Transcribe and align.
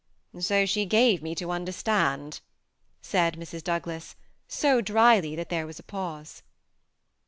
^' 0.35 0.41
So 0.43 0.65
she 0.65 0.87
gave 0.87 1.21
me 1.21 1.35
to 1.35 1.51
understand," 1.51 2.39
said 3.03 3.35
Mrs. 3.37 3.63
Douglas, 3.63 4.15
so 4.47 4.81
dryly 4.81 5.35
that 5.35 5.49
there 5.49 5.67
was 5.67 5.77
a 5.77 5.83
pause. 5.83 6.41